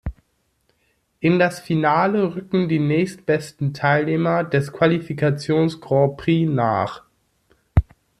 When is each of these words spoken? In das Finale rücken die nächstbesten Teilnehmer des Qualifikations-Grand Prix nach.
In 1.19 1.37
das 1.37 1.59
Finale 1.59 2.35
rücken 2.35 2.67
die 2.67 2.79
nächstbesten 2.79 3.71
Teilnehmer 3.71 4.43
des 4.43 4.73
Qualifikations-Grand 4.73 6.17
Prix 6.17 6.49
nach. 6.51 7.03